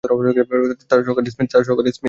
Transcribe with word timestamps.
তার 0.89 0.99
সহকারী 1.05 1.29
স্মিথ। 1.31 1.51